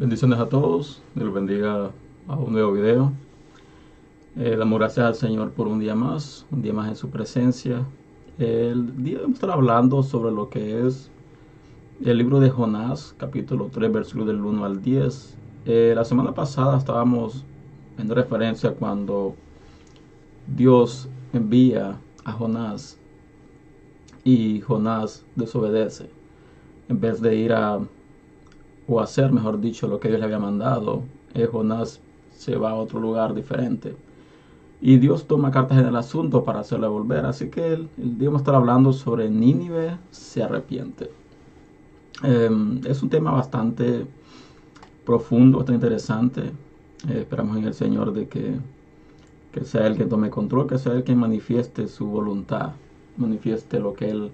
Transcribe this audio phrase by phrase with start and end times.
[0.00, 1.90] Bendiciones a todos, Dios bendiga
[2.26, 3.12] a un nuevo video.
[4.34, 7.84] Eh, damos gracias al Señor por un día más, un día más en su presencia.
[8.38, 11.10] El día vamos a estar hablando sobre lo que es
[12.02, 15.36] el libro de Jonás, capítulo 3, versículo del 1 al 10.
[15.66, 17.44] Eh, la semana pasada estábamos
[17.98, 19.34] en referencia cuando
[20.46, 22.96] Dios envía a Jonás
[24.24, 26.08] y Jonás desobedece.
[26.88, 27.80] En vez de ir a
[28.90, 31.02] o hacer, mejor dicho, lo que Dios le había mandado,
[31.34, 32.00] eh, Jonás
[32.32, 33.94] se va a otro lugar diferente.
[34.80, 37.24] Y Dios toma cartas en el asunto para hacerle volver.
[37.24, 41.10] Así que el, el día vamos estar hablando sobre Nínive se arrepiente.
[42.22, 44.06] Em, es un tema bastante
[45.04, 46.40] profundo, bastante interesante.
[47.08, 48.54] Eh, esperamos en el Señor de que,
[49.52, 52.72] que sea Él quien tome control, que sea Él quien manifieste su voluntad,
[53.16, 54.32] manifieste lo que Él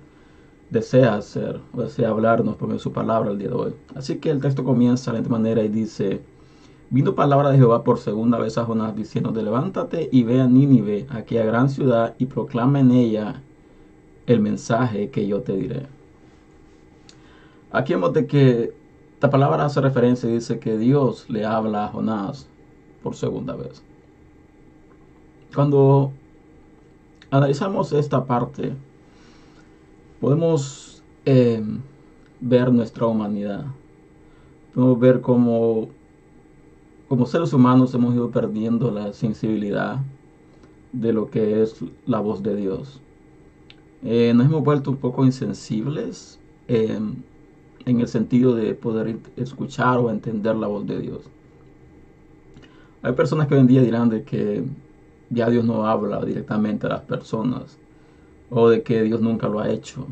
[0.70, 3.74] desea hacer o desea hablarnos por su palabra el día de hoy.
[3.94, 6.22] Así que el texto comienza de esta manera y dice,
[6.90, 11.06] vino palabra de Jehová por segunda vez a Jonás diciendo, levántate y ve a Nínive,
[11.10, 13.42] aquella gran ciudad, y proclama en ella
[14.26, 15.86] el mensaje que yo te diré.
[17.70, 18.72] Aquí vemos de que
[19.14, 22.48] esta palabra hace referencia y dice que Dios le habla a Jonás
[23.02, 23.82] por segunda vez.
[25.54, 26.12] Cuando
[27.30, 28.74] analizamos esta parte,
[30.20, 31.62] podemos eh,
[32.40, 33.64] ver nuestra humanidad.
[34.74, 35.88] Podemos ver cómo
[37.08, 39.98] como seres humanos hemos ido perdiendo la sensibilidad
[40.92, 43.00] de lo que es la voz de Dios.
[44.02, 46.98] Eh, nos hemos vuelto un poco insensibles eh,
[47.84, 51.20] en el sentido de poder escuchar o entender la voz de Dios.
[53.02, 54.64] Hay personas que hoy en día dirán de que
[55.30, 57.78] ya Dios no habla directamente a las personas
[58.50, 60.06] o de que Dios nunca lo ha hecho.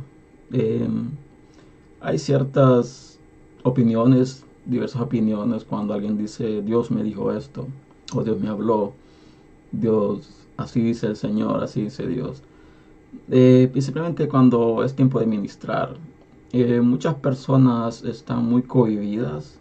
[0.53, 1.11] Em,
[2.01, 3.19] hay ciertas
[3.63, 7.67] opiniones, diversas opiniones, cuando alguien dice Dios me dijo esto,
[8.15, 8.93] o Dios me habló,
[9.73, 12.43] Dios, así dice el Señor, así dice Dios.
[13.31, 15.97] Eh, simplemente cuando es tiempo de ministrar,
[16.53, 19.59] eh, muchas personas están muy cohibidas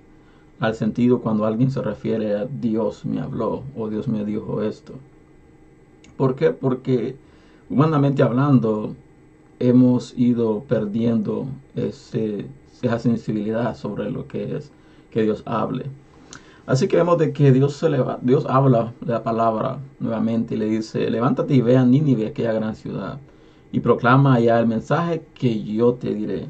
[0.60, 4.94] al sentido cuando alguien se refiere a Dios me habló o Dios me dijo esto.
[6.18, 6.52] ¿Por qué?
[6.52, 7.16] Porque
[7.74, 8.96] humanamente hablando,
[9.60, 14.72] hemos ido perdiendo esa sensibilidad sobre lo que es
[15.12, 15.86] que Dios hable.
[16.68, 17.90] Así que vemos de que Dios, se
[18.22, 22.76] Dios habla la palabra nuevamente y le dice, levántate y ve a Nínive, aquella gran
[22.76, 23.20] ciudad,
[23.72, 26.48] y proclama allá el mensaje que yo te diré.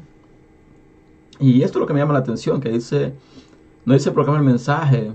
[1.40, 3.14] Y esto es lo que me llama la atención, que dice,
[3.86, 5.10] no dice proclama el mensaje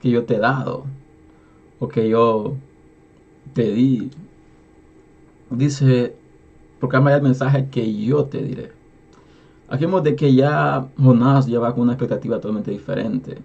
[0.00, 0.84] que yo te he dado,
[1.78, 2.54] o que yo
[3.52, 4.10] te di,
[5.50, 6.14] dice,
[6.78, 8.72] proclama el mensaje que yo te diré.
[9.68, 13.38] Aquí vemos de que ya Jonás lleva con una expectativa totalmente diferente.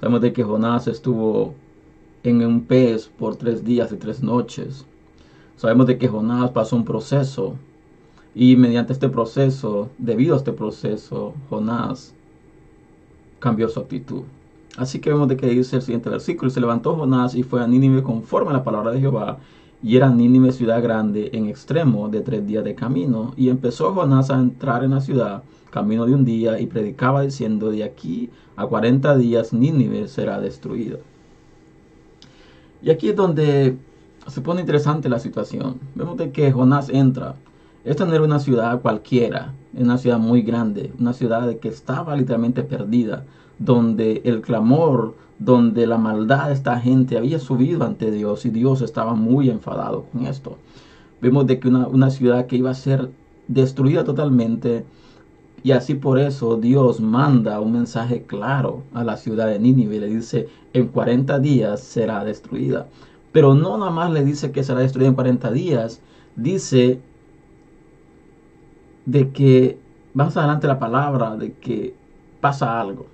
[0.00, 1.54] Sabemos de que Jonás estuvo
[2.22, 4.86] en un pez por tres días y tres noches.
[5.56, 7.56] Sabemos de que Jonás pasó un proceso
[8.34, 12.14] y mediante este proceso, debido a este proceso, Jonás
[13.40, 14.22] cambió su actitud.
[14.76, 17.62] Así que vemos de que dice el siguiente versículo, y se levantó Jonás y fue
[17.62, 19.38] a Nínive conforme a la palabra de Jehová
[19.82, 23.32] y era Nínive ciudad grande en extremo de tres días de camino.
[23.36, 27.70] Y empezó Jonás a entrar en la ciudad, camino de un día, y predicaba diciendo,
[27.70, 30.98] de aquí a cuarenta días Nínive será destruida.
[32.82, 33.76] Y aquí es donde
[34.26, 35.78] se pone interesante la situación.
[35.94, 37.36] Vemos de que Jonás entra.
[37.84, 42.16] Esta no era una ciudad cualquiera, es una ciudad muy grande, una ciudad que estaba
[42.16, 43.24] literalmente perdida,
[43.58, 48.82] donde el clamor donde la maldad de esta gente había subido ante Dios y Dios
[48.82, 50.56] estaba muy enfadado con esto.
[51.20, 53.10] Vemos de que una, ciudad que iba a ser
[53.46, 54.84] destruida totalmente
[55.62, 60.00] y así por eso Dios manda un mensaje claro a la ciudad de Nínive y
[60.00, 62.86] le dice en 40 días será destruida.
[63.32, 66.00] Pero no nada más le dice que será destruida en 40 días,
[66.36, 67.00] dice
[69.06, 69.78] de que
[70.14, 71.94] más adelante la palabra de que
[72.40, 73.06] pasa algo.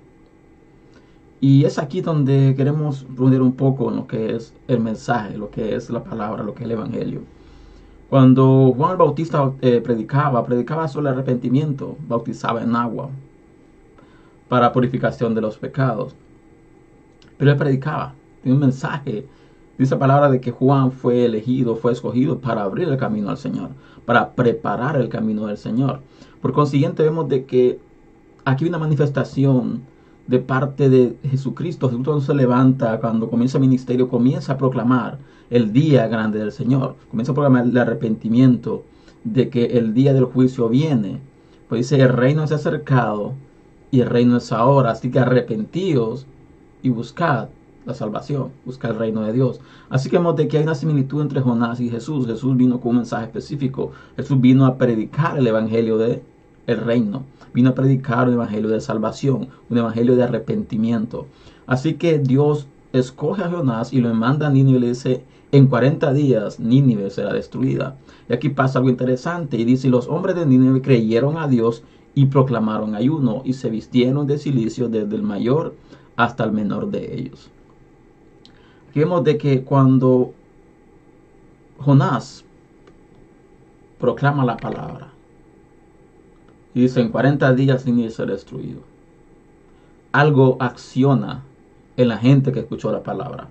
[1.47, 5.51] Y es aquí donde queremos poner un poco en lo que es el mensaje, lo
[5.51, 7.21] que es la palabra, lo que es el Evangelio.
[8.09, 13.11] Cuando Juan el Bautista eh, predicaba, predicaba sobre el arrepentimiento, bautizaba en agua
[14.49, 16.15] para purificación de los pecados.
[17.37, 19.27] Pero él predicaba, tiene un mensaje.
[19.77, 23.37] Dice la palabra de que Juan fue elegido, fue escogido para abrir el camino al
[23.37, 23.69] Señor,
[24.07, 25.99] para preparar el camino del Señor.
[26.41, 27.79] Por consiguiente, vemos de que
[28.45, 29.83] aquí hay una manifestación
[30.27, 31.87] de parte de Jesucristo.
[31.89, 35.19] Jesucristo se levanta cuando comienza el ministerio, comienza a proclamar
[35.49, 38.83] el día grande del Señor, comienza a proclamar el arrepentimiento
[39.23, 41.19] de que el día del juicio viene.
[41.69, 43.33] Pues dice, el reino se ha acercado
[43.91, 46.25] y el reino es ahora, así que arrepentidos
[46.81, 47.49] y buscad
[47.85, 49.59] la salvación, buscar el reino de Dios.
[49.89, 52.25] Así que vemos de que hay una similitud entre Jonás y Jesús.
[52.25, 53.91] Jesús vino con un mensaje específico.
[54.15, 56.23] Jesús vino a predicar el evangelio de
[56.67, 57.23] el reino.
[57.53, 61.27] Vino a predicar un evangelio de salvación, un evangelio de arrepentimiento.
[61.67, 65.67] Así que Dios escoge a Jonás y lo manda a Nínive y le dice, en
[65.67, 67.97] 40 días Nínive será destruida.
[68.29, 71.83] Y aquí pasa algo interesante y dice, los hombres de Nínive creyeron a Dios
[72.13, 75.75] y proclamaron ayuno y se vistieron de silicio desde el mayor
[76.15, 77.49] hasta el menor de ellos
[78.95, 80.33] vemos de que cuando
[81.79, 82.43] Jonás
[83.99, 85.11] proclama la palabra
[86.81, 88.81] dice en 40 días Nínive ser destruido,
[90.11, 91.43] algo acciona
[91.97, 93.49] en la gente que escuchó la palabra.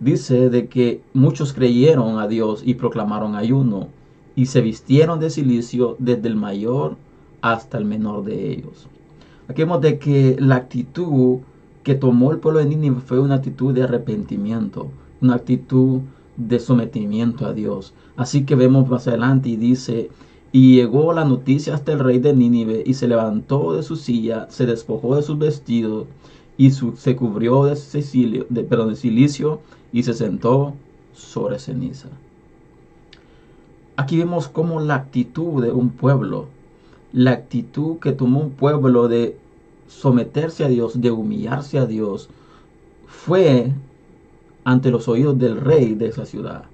[0.00, 3.88] Dice de que muchos creyeron a Dios y proclamaron ayuno
[4.34, 6.96] y se vistieron de silicio desde el mayor
[7.40, 8.88] hasta el menor de ellos.
[9.48, 11.38] Aquí vemos de que la actitud
[11.82, 14.88] que tomó el pueblo de Nínive fue una actitud de arrepentimiento,
[15.20, 16.00] una actitud
[16.36, 17.94] de sometimiento a Dios.
[18.16, 20.10] Así que vemos más adelante y dice,
[20.56, 24.46] y llegó la noticia hasta el rey de Nínive y se levantó de su silla,
[24.48, 26.06] se despojó de sus vestidos
[26.56, 29.60] y se cubrió de, silicio, de, de silicio
[29.92, 30.72] y se sentó
[31.14, 32.08] sobre ceniza.
[33.96, 36.46] Aquí vemos cómo la actitud de un pueblo,
[37.12, 39.36] la actitud que tomó un pueblo de
[39.88, 42.30] someterse a Dios, de humillarse a Dios,
[43.06, 43.72] fue
[44.64, 46.64] ante los oídos del rey de esa ciudad.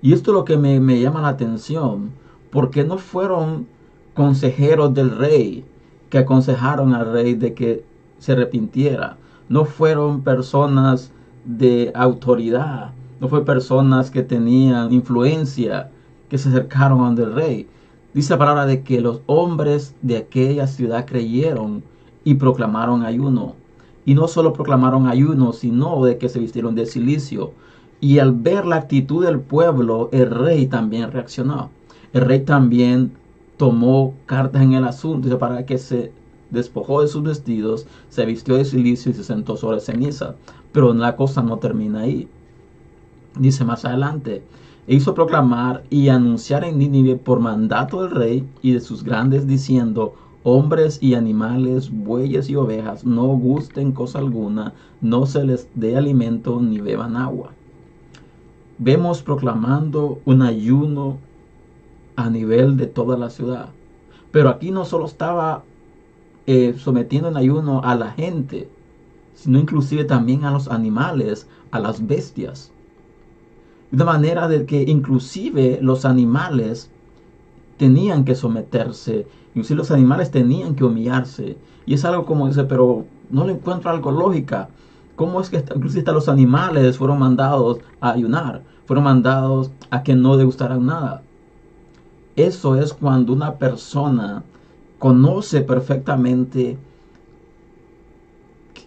[0.00, 2.18] Y esto es lo que me llama la atención,
[2.50, 3.66] porque no fueron
[4.14, 5.64] consejeros del rey
[6.08, 7.84] que aconsejaron al rey de que
[8.18, 9.16] se arrepintiera,
[9.48, 11.12] no fueron personas
[11.44, 15.90] de autoridad, no fue personas que tenían influencia
[16.28, 17.68] que se acercaron ante el rey,
[18.12, 21.84] Dice la palabra de que los hombres de aquella ciudad creyeron
[22.24, 23.54] y proclamaron ayuno.
[24.04, 27.52] Y no solo proclamaron ayuno, sino de que se vistieron de silicio.
[28.00, 31.70] Y al ver la actitud del pueblo, el rey también reaccionó.
[32.12, 33.12] El rey también
[33.56, 36.12] tomó cartas en el asunto para que se
[36.50, 40.34] despojó de sus vestidos, se vistió de silicio y se sentó sobre ceniza.
[40.72, 42.28] Pero la cosa no termina ahí.
[43.38, 44.42] Dice más adelante,
[44.88, 49.46] e hizo proclamar y anunciar en Nínive por mandato del rey y de sus grandes
[49.46, 55.96] diciendo, hombres y animales, bueyes y ovejas, no gusten cosa alguna, no se les dé
[55.96, 57.52] alimento ni beban agua.
[58.78, 61.18] Vemos proclamando un ayuno
[62.24, 63.70] a nivel de toda la ciudad.
[64.30, 65.64] Pero aquí no solo estaba
[66.46, 68.68] eh, sometiendo en ayuno a la gente,
[69.34, 72.72] sino inclusive también a los animales, a las bestias.
[73.90, 76.90] De manera de que inclusive los animales
[77.76, 81.56] tenían que someterse, inclusive los animales tenían que humillarse.
[81.86, 84.68] Y es algo como dice, pero no le encuentro algo lógica.
[85.16, 88.62] ¿Cómo es que inclusive los animales fueron mandados a ayunar?
[88.86, 91.22] Fueron mandados a que no degustaran nada.
[92.46, 94.42] Eso es cuando una persona
[94.98, 96.78] conoce perfectamente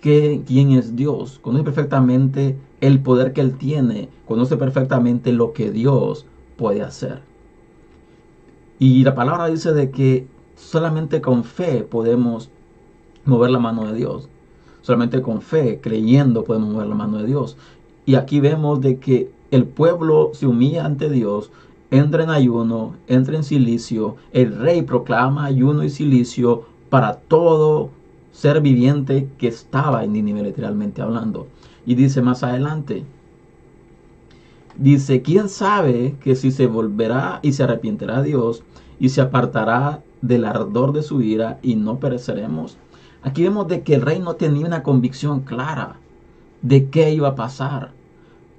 [0.01, 6.25] quién es Dios, conoce perfectamente el poder que Él tiene, conoce perfectamente lo que Dios
[6.57, 7.21] puede hacer.
[8.79, 12.49] Y la palabra dice de que solamente con fe podemos
[13.23, 14.29] mover la mano de Dios.
[14.81, 17.55] Solamente con fe, creyendo, podemos mover la mano de Dios.
[18.07, 21.51] Y aquí vemos de que el pueblo se humilla ante Dios,
[21.93, 27.91] entra en ayuno, entra en silicio, el rey proclama ayuno y silicio para todo
[28.31, 31.45] ser viviente que estaba en Nínive literalmente hablando.
[31.85, 33.03] Y dice más adelante,
[34.75, 38.63] dice, ¿quién sabe que si se volverá y se arrepentirá Dios
[38.99, 42.75] y se apartará del ardor de su ira y no pereceremos?
[43.21, 45.97] Aquí vemos de que el rey no tenía una convicción clara
[46.63, 47.91] de qué iba a pasar.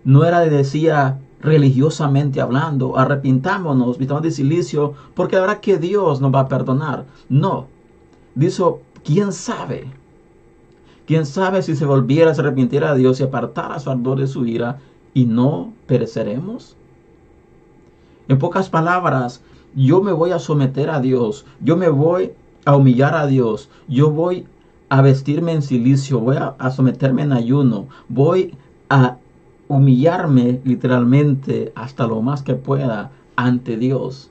[0.04, 6.34] No era de decía religiosamente hablando, arrepintámonos, vistamos de silicio, porque ahora que Dios nos
[6.34, 7.04] va a perdonar.
[7.28, 7.66] No,
[8.34, 9.86] dijo, ¿quién sabe?
[11.06, 14.46] ¿Quién sabe si se volviera, a arrepintiera a Dios y apartara su ardor de su
[14.46, 14.78] ira
[15.12, 16.76] y no pereceremos?
[18.26, 19.42] En pocas palabras,
[19.76, 22.32] yo me voy a someter a Dios, yo me voy
[22.64, 24.46] a humillar a Dios, yo voy
[24.88, 28.54] a vestirme en silicio, voy a someterme en ayuno, voy
[28.88, 29.18] a
[29.68, 34.30] humillarme literalmente hasta lo más que pueda ante Dios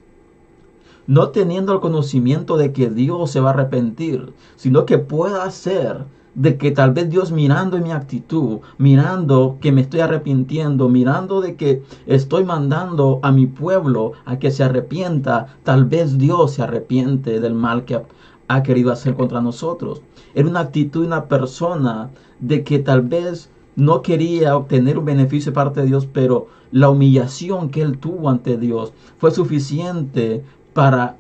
[1.08, 6.06] no teniendo el conocimiento de que Dios se va a arrepentir, sino que pueda ser
[6.36, 11.56] de que tal vez Dios mirando mi actitud, mirando que me estoy arrepintiendo, mirando de
[11.56, 17.40] que estoy mandando a mi pueblo a que se arrepienta, tal vez Dios se arrepiente
[17.40, 18.02] del mal que
[18.48, 20.02] ha querido hacer contra nosotros.
[20.34, 22.10] Era una actitud una persona
[22.40, 26.90] de que tal vez no quería obtener un beneficio de parte de Dios, pero la
[26.90, 31.18] humillación que él tuvo ante Dios fue suficiente para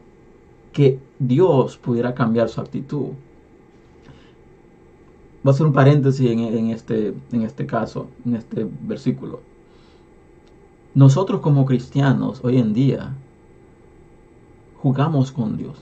[0.71, 3.09] que Dios pudiera cambiar su actitud.
[5.43, 9.41] Voy a hacer un paréntesis en, este, en este caso, en este versículo.
[10.95, 13.13] Nosotros como cristianos hoy en día
[14.81, 15.77] jugamos con Dios.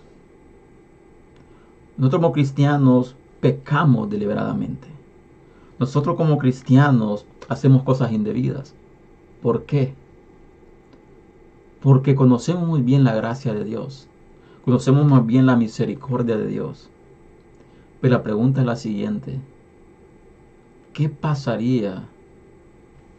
[1.98, 4.88] Nosotros como cristianos pecamos deliberadamente.
[5.82, 8.76] Nosotros como cristianos hacemos cosas indebidas.
[9.42, 9.96] ¿Por qué?
[11.82, 14.08] Porque conocemos muy bien la gracia de Dios.
[14.64, 16.88] Conocemos más bien la misericordia de Dios.
[18.00, 19.40] Pero la pregunta es la siguiente.
[20.94, 22.04] ¿Qué pasaría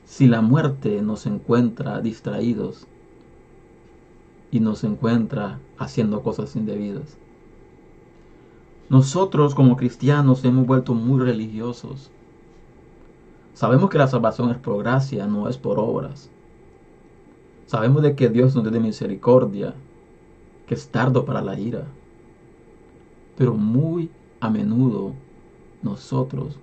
[0.05, 2.87] si la muerte nos encuentra distraídos
[4.53, 7.17] y nos encuentra haciendo cosas indebidas?
[8.89, 12.13] Nosotros como cristianos hemos vuelto muy religiosos.
[13.55, 16.31] Sabemos que la salvación es por gracia, no es por obras.
[17.67, 19.75] Sabemos de que Dios nos de misericordia,
[20.67, 21.87] que es tardo para la ira.
[23.37, 25.15] Pero muy a menudo
[25.83, 26.59] nosotros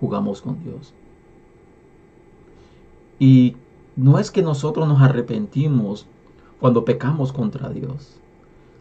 [0.00, 0.92] jugamos con Dios.
[3.18, 3.56] Y
[3.96, 6.06] no es que nosotros nos arrepentimos
[6.60, 8.18] cuando pecamos contra Dios,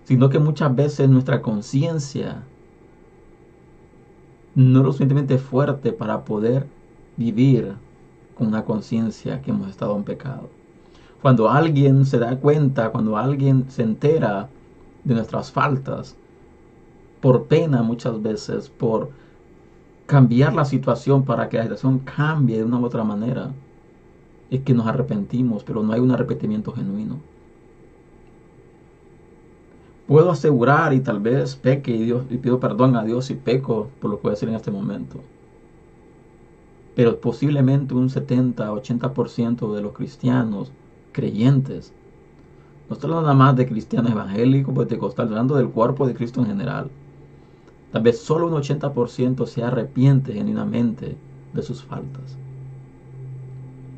[0.05, 2.43] sino que muchas veces nuestra conciencia
[4.55, 6.67] no es lo suficientemente fuerte para poder
[7.17, 7.73] vivir
[8.35, 10.49] con una conciencia que hemos estado en pecado.
[11.21, 14.49] Cuando alguien se da cuenta, cuando alguien se entera
[15.03, 16.15] de nuestras faltas,
[17.21, 19.11] por pena muchas veces, por
[20.05, 23.51] cambiar la situación para que la situación cambie de una u otra manera,
[24.49, 27.19] es que nos arrepentimos, pero no hay un arrepentimiento genuino.
[30.05, 33.89] Puedo asegurar y tal vez peque y, Dios, y pido perdón a Dios si peco
[34.01, 35.21] por lo que voy a decir en este momento.
[36.95, 40.71] Pero posiblemente un 70-80% de los cristianos
[41.11, 41.93] creyentes,
[42.89, 46.47] no estoy hablando nada más de cristianos evangélicos, pentecostales, hablando del cuerpo de Cristo en
[46.47, 46.89] general.
[47.91, 51.15] Tal vez solo un 80% se arrepiente genuinamente
[51.53, 52.37] de sus faltas.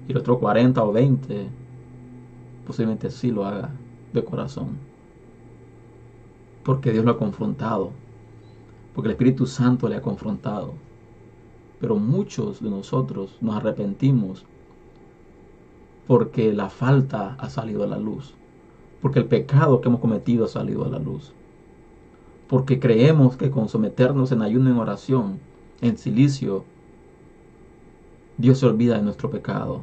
[0.07, 1.47] Y el otro 40 o 20
[2.67, 3.71] posiblemente sí lo haga
[4.13, 4.95] de corazón
[6.65, 7.91] porque Dios lo ha confrontado,
[8.93, 10.73] porque el Espíritu Santo le ha confrontado.
[11.79, 14.45] Pero muchos de nosotros nos arrepentimos
[16.07, 18.33] porque la falta ha salido a la luz,
[19.01, 21.33] porque el pecado que hemos cometido ha salido a la luz,
[22.47, 25.39] porque creemos que con someternos en ayuno en oración,
[25.81, 26.63] en silicio,
[28.37, 29.81] Dios se olvida de nuestro pecado.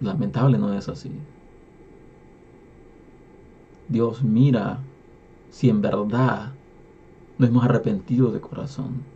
[0.00, 1.12] Lamentable no es así.
[3.88, 4.80] Dios mira
[5.50, 6.52] si en verdad
[7.38, 9.11] nos hemos arrepentido de corazón.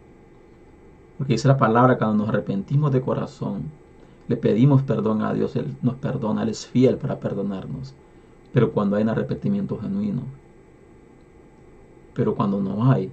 [1.19, 3.65] Porque dice la palabra, cuando nos arrepentimos de corazón,
[4.29, 7.95] le pedimos perdón a Dios, Él nos perdona, Él es fiel para perdonarnos.
[8.53, 10.23] Pero cuando hay un arrepentimiento genuino.
[12.15, 13.11] Pero cuando no hay,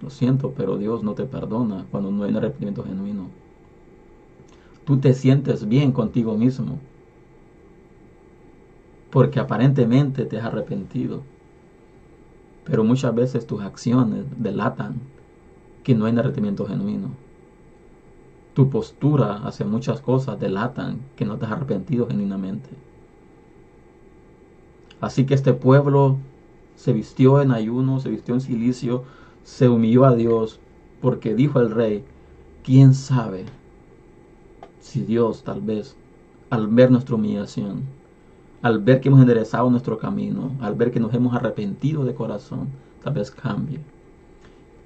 [0.00, 3.28] lo siento, pero Dios no te perdona cuando no hay un arrepentimiento genuino.
[4.84, 6.78] Tú te sientes bien contigo mismo
[9.10, 11.22] porque aparentemente te has arrepentido.
[12.64, 15.00] Pero muchas veces tus acciones delatan
[15.86, 17.10] que no hay arrepentimiento genuino.
[18.54, 22.68] Tu postura hacia muchas cosas delatan que no te has arrepentido genuinamente.
[25.00, 26.16] Así que este pueblo
[26.74, 29.04] se vistió en ayuno, se vistió en silicio,
[29.44, 30.58] se humilló a Dios,
[31.00, 32.04] porque dijo el rey,
[32.64, 33.44] ¿quién sabe
[34.80, 35.94] si Dios tal vez,
[36.50, 37.84] al ver nuestra humillación,
[38.60, 42.70] al ver que hemos enderezado nuestro camino, al ver que nos hemos arrepentido de corazón,
[43.04, 43.78] tal vez cambie.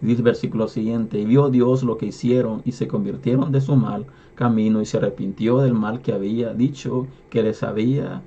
[0.00, 4.06] Dice versículo siguiente, y vio Dios lo que hicieron y se convirtieron de su mal
[4.34, 8.22] camino y se arrepintió del mal que había dicho que les había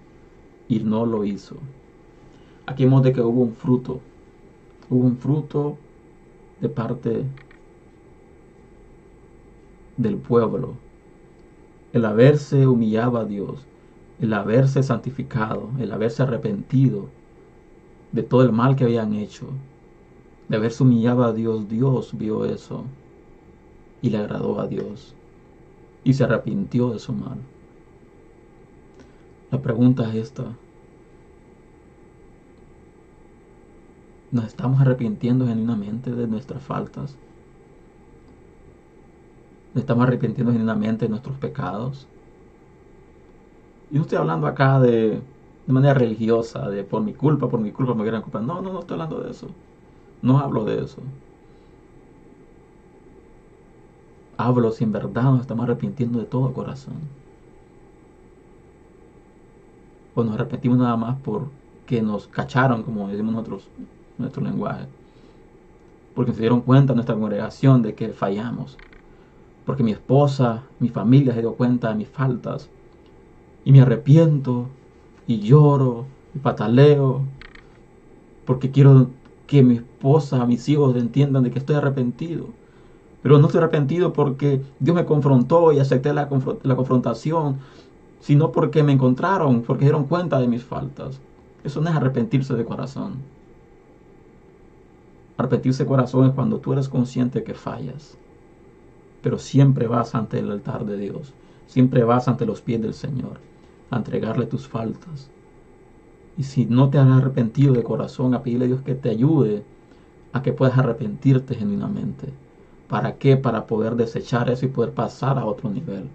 [0.67, 1.57] y no lo hizo.
[2.67, 3.99] Aquí vemos de que hubo un fruto,
[4.89, 5.77] hubo un fruto
[6.61, 7.25] de parte
[9.97, 10.75] del pueblo,
[11.91, 13.67] el haberse humillado a Dios,
[14.19, 17.09] el haberse santificado, el haberse arrepentido
[18.11, 19.47] de todo el mal que habían hecho,
[20.47, 22.95] de haberse humillado a Dios, Dios vio eso
[24.01, 25.17] y le agradó a Dios
[26.03, 27.49] y se arrepintió de su mal.
[29.51, 30.59] La pregunta es esta.
[34.31, 37.19] ¿Nos estamos arrepintiendo genuinamente de nuestras faltas?
[39.73, 42.09] ¿Nos estamos arrepintiendo genuinamente de nuestros pecados?
[43.89, 45.27] Y no estoy hablando acá de
[45.65, 48.41] de manera religiosa, de por mi culpa, por mi culpa me hubieran culpa.
[48.41, 49.55] No, no, no estoy hablando de eso.
[50.23, 51.03] No hablo de eso.
[54.37, 57.09] Hablo si en verdad nos estamos arrepintiendo de todo corazón.
[60.15, 63.71] O nos arrepentimos nada más porque nos cacharon, como decimos nosotros,
[64.17, 64.87] nuestro lenguaje.
[66.13, 68.79] Porque se dieron cuenta en nuestra congregación de que fallamos.
[69.65, 72.71] Porque mi esposa, mi familia se dio cuenta de mis faltas.
[73.65, 74.71] Y me arrepiento
[75.27, 77.27] y lloro y pataleo.
[78.45, 79.13] Porque quiero
[79.47, 82.47] que mi esposa, mis hijos entiendan de que estoy arrepentido.
[83.21, 86.29] Pero no estoy arrepentido porque Dios me confrontó y acepté la,
[86.63, 87.59] la confrontación,
[88.19, 91.21] sino porque me encontraron, porque dieron cuenta de mis faltas.
[91.63, 93.25] Eso no es arrepentirse de corazón.
[95.37, 98.17] Arrepentirse de corazón es cuando tú eres consciente que fallas,
[99.21, 101.35] pero siempre vas ante el altar de Dios,
[101.65, 103.41] siempre vas ante los pies del Señor
[103.89, 105.31] a entregarle tus faltas.
[106.37, 109.63] Y si no te has arrepentido de corazón, a pedirle a Dios que te ayude
[110.33, 112.33] a que puedas arrepentirte genuinamente.
[112.89, 113.37] ¿Para qué?
[113.37, 116.09] Para poder desechar eso y poder pasar a otro nivel.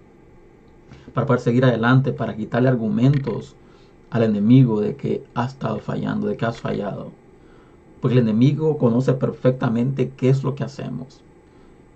[1.15, 3.57] Para poder seguir adelante, para quitarle argumentos
[4.11, 7.13] al enemigo de que has estado fallando, de que has fallado.
[8.01, 11.25] Porque el enemigo conoce perfectamente qué es lo que hacemos.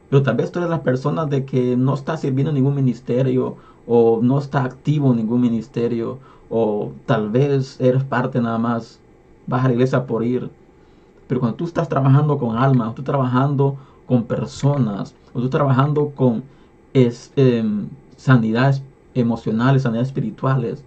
[0.08, 3.56] Pero tal vez tú eres la persona de que no está sirviendo en ningún ministerio
[3.86, 6.20] o no está activo en ningún ministerio
[6.54, 9.00] o tal vez eres parte nada más,
[9.46, 10.50] vas a la iglesia por ir.
[11.26, 16.10] Pero cuando tú estás trabajando con almas, tú estás trabajando con personas, o tú trabajando
[16.10, 16.44] con
[16.92, 18.82] em, sanidades
[19.14, 20.84] emocionales, sanidades espirituales,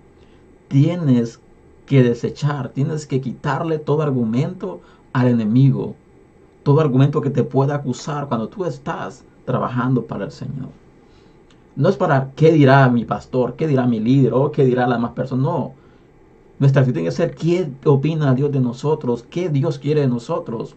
[0.67, 1.41] tienes
[1.88, 4.81] que desechar, tienes que quitarle todo argumento
[5.13, 5.95] al enemigo,
[6.62, 10.69] todo argumento que te pueda acusar cuando tú estás trabajando para el Señor.
[11.75, 14.96] No es para qué dirá mi pastor, qué dirá mi líder o qué dirá la
[14.96, 15.44] demás persona.
[15.44, 15.74] No.
[16.59, 20.75] Nuestra actitud tiene que ser qué opina Dios de nosotros, qué Dios quiere de nosotros.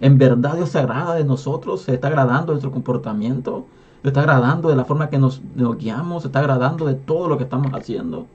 [0.00, 1.82] ¿En verdad Dios se agrada de nosotros?
[1.82, 3.66] ¿Se está agradando de nuestro comportamiento?
[4.02, 6.22] ¿Se está agradando de la forma que nos, nos guiamos?
[6.22, 8.26] ¿Se está agradando de todo lo que estamos haciendo?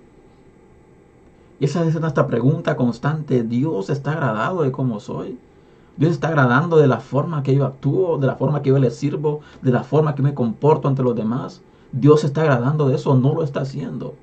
[1.59, 3.43] Y esa es nuestra pregunta constante.
[3.43, 5.39] ¿Dios está agradado de cómo soy?
[5.97, 8.91] Dios está agradando de la forma que yo actúo, de la forma que yo le
[8.91, 11.61] sirvo, de la forma que me comporto ante los demás.
[11.97, 14.15] Dios está agradando de eso o no lo está haciendo.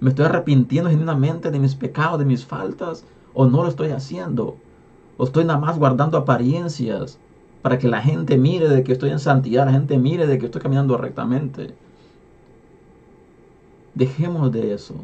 [0.00, 4.56] Me estoy arrepintiendo genuinamente de mis pecados, de mis faltas, o no lo estoy haciendo.
[5.18, 7.18] O estoy nada más guardando apariencias
[7.60, 10.46] para que la gente mire de que estoy en santidad, la gente mire de que
[10.46, 11.74] estoy caminando rectamente.
[13.94, 14.94] Dejemos de eso.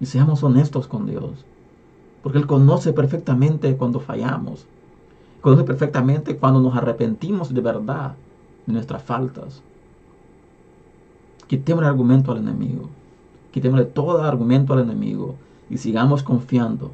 [0.00, 1.46] Y seamos honestos con Dios.
[2.22, 4.66] Porque Él conoce perfectamente cuando fallamos.
[5.40, 8.16] Conoce perfectamente cuando nos arrepentimos de verdad
[8.66, 9.62] de nuestras faltas.
[11.46, 12.88] Quitémosle argumento al enemigo.
[13.52, 15.34] Quitémosle todo argumento al enemigo.
[15.70, 16.90] Y sigamos confiando.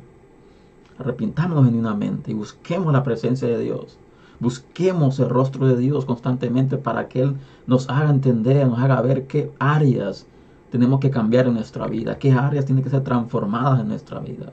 [0.99, 3.97] Arrepintámonos genuinamente y busquemos la presencia de Dios.
[4.39, 7.37] Busquemos el rostro de Dios constantemente para que Él
[7.67, 10.27] nos haga entender, nos haga ver qué áreas
[10.71, 14.53] tenemos que cambiar en nuestra vida, qué áreas tienen que ser transformadas en nuestra vida.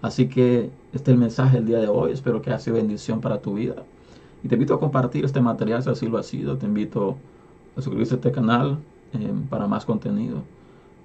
[0.00, 2.12] Así que este es el mensaje del día de hoy.
[2.12, 3.76] Espero que haya sido bendición para tu vida.
[4.42, 6.56] Y te invito a compartir este material si así lo ha sido.
[6.56, 7.16] Te invito
[7.78, 8.78] a suscribirte a este canal
[9.14, 10.42] eh, para más contenido.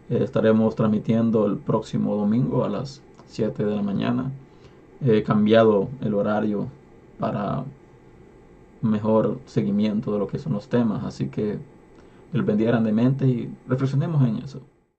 [0.10, 4.32] Eh, estaremos transmitiendo el próximo domingo a las 7 de la mañana.
[5.06, 6.68] He cambiado el horario
[7.20, 7.64] para
[8.82, 11.04] mejor seguimiento de lo que son los temas.
[11.04, 11.60] Así que
[12.34, 14.62] el bendiga grandemente y reflexionemos en eso.